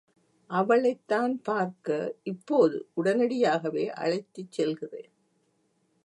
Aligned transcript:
அவளைத்தான் 0.49 1.33
பார்க்க 1.41 1.97
இப்போது 2.23 2.87
உடனடியாகவே 2.95 3.89
அழைத்துச் 3.95 4.51
செல்கிறேன். 4.51 5.11